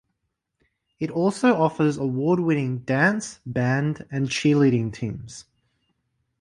[0.99, 5.45] It also offers award winning Dance, Band and Cheerleading teams.